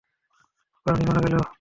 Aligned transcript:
অকারণেই 0.77 1.07
মারা 1.07 1.21
গেল 1.25 1.33
ও। 1.35 1.43